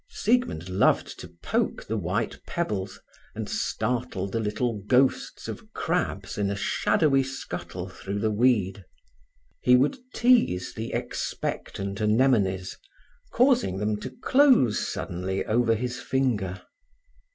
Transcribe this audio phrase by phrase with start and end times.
[0.09, 2.99] Siegmund loved to poke the white pebbles,
[3.35, 8.83] and startle the little ghosts of crabs in a shadowy scuttle through the weed.
[9.61, 12.77] He would tease the expectant anemones,
[13.31, 16.63] causing them to close suddenly over his finger.